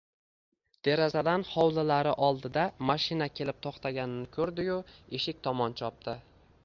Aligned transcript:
Derazadan 0.87 1.43
hovlilari 1.49 2.13
oldida 2.27 2.63
mashina 2.91 3.27
kelib 3.41 3.61
to`xtaganini 3.67 4.33
ko`rdi-yu, 4.39 4.79
eshik 5.21 5.45
tomon 5.51 5.79
chopdi 5.85 6.17